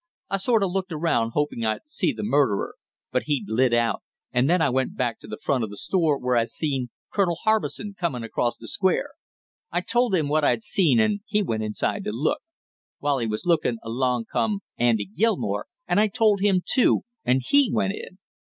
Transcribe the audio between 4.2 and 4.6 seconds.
and then